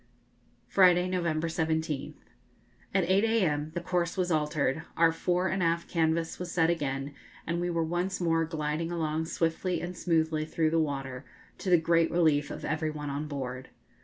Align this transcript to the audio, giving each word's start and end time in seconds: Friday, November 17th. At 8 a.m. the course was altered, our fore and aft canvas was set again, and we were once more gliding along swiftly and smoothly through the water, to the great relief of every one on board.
Friday, 0.67 1.07
November 1.07 1.47
17th. 1.47 2.15
At 2.91 3.03
8 3.07 3.23
a.m. 3.23 3.69
the 3.75 3.81
course 3.81 4.17
was 4.17 4.31
altered, 4.31 4.81
our 4.97 5.11
fore 5.11 5.47
and 5.47 5.61
aft 5.61 5.87
canvas 5.87 6.39
was 6.39 6.51
set 6.51 6.71
again, 6.71 7.13
and 7.45 7.61
we 7.61 7.69
were 7.69 7.83
once 7.83 8.19
more 8.19 8.43
gliding 8.43 8.91
along 8.91 9.25
swiftly 9.25 9.79
and 9.79 9.95
smoothly 9.95 10.43
through 10.43 10.71
the 10.71 10.79
water, 10.79 11.23
to 11.59 11.69
the 11.69 11.77
great 11.77 12.09
relief 12.09 12.49
of 12.49 12.65
every 12.65 12.89
one 12.89 13.11
on 13.11 13.27
board. 13.27 13.69